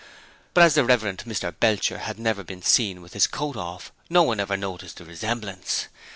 But 0.55 0.63
as 0.63 0.73
the 0.73 0.83
Rev. 0.83 1.03
Mr 1.03 1.53
Belcher 1.59 1.99
had 1.99 2.17
never 2.17 2.43
been 2.43 2.63
seen 2.63 3.03
with 3.03 3.13
his 3.13 3.27
coat 3.27 3.55
off, 3.55 3.91
no 4.09 4.23
one 4.23 4.39
ever 4.39 4.57
noticed 4.57 4.97
the 4.97 5.05
resemblance. 5.05 5.89